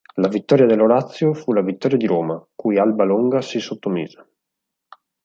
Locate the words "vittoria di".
1.61-2.07